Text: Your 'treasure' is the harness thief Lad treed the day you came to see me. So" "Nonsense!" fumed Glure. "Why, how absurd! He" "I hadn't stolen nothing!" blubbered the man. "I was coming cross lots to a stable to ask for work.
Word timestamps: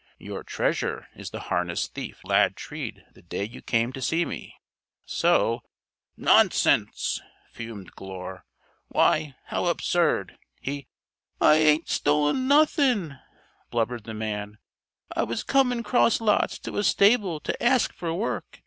Your 0.17 0.41
'treasure' 0.43 1.09
is 1.15 1.29
the 1.29 1.39
harness 1.41 1.87
thief 1.87 2.21
Lad 2.23 2.55
treed 2.55 3.05
the 3.13 3.21
day 3.21 3.43
you 3.43 3.61
came 3.61 3.93
to 3.93 4.01
see 4.01 4.25
me. 4.25 4.55
So" 5.05 5.61
"Nonsense!" 6.31 7.21
fumed 7.51 7.91
Glure. 7.91 8.43
"Why, 8.87 9.35
how 9.45 9.67
absurd! 9.67 10.39
He" 10.59 10.87
"I 11.39 11.57
hadn't 11.57 11.87
stolen 11.89 12.47
nothing!" 12.47 13.15
blubbered 13.69 14.05
the 14.05 14.15
man. 14.15 14.57
"I 15.15 15.21
was 15.21 15.43
coming 15.43 15.83
cross 15.83 16.19
lots 16.19 16.57
to 16.61 16.79
a 16.79 16.83
stable 16.83 17.39
to 17.39 17.61
ask 17.63 17.93
for 17.93 18.11
work. 18.11 18.59